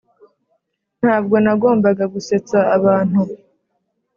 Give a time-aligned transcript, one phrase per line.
[0.99, 3.19] ntabwo nagombaga gusetsa abantu